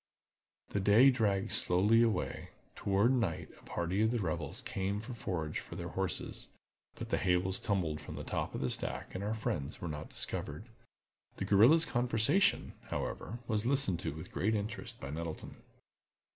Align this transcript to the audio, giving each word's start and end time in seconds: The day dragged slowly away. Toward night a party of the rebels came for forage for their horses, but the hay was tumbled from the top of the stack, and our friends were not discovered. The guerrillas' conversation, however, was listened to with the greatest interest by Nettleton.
The 0.69 0.79
day 0.79 1.11
dragged 1.11 1.51
slowly 1.51 2.01
away. 2.01 2.49
Toward 2.75 3.11
night 3.13 3.49
a 3.59 3.63
party 3.65 4.01
of 4.01 4.09
the 4.09 4.17
rebels 4.19 4.63
came 4.63 4.99
for 4.99 5.13
forage 5.13 5.59
for 5.59 5.75
their 5.75 5.89
horses, 5.89 6.47
but 6.95 7.09
the 7.09 7.19
hay 7.19 7.37
was 7.37 7.59
tumbled 7.59 8.01
from 8.01 8.15
the 8.15 8.23
top 8.23 8.55
of 8.55 8.61
the 8.61 8.71
stack, 8.71 9.13
and 9.13 9.23
our 9.23 9.35
friends 9.35 9.79
were 9.79 9.87
not 9.87 10.09
discovered. 10.09 10.65
The 11.37 11.45
guerrillas' 11.45 11.85
conversation, 11.85 12.73
however, 12.89 13.37
was 13.47 13.67
listened 13.67 13.99
to 13.99 14.11
with 14.11 14.25
the 14.25 14.31
greatest 14.33 14.59
interest 14.59 14.99
by 14.99 15.11
Nettleton. 15.11 15.57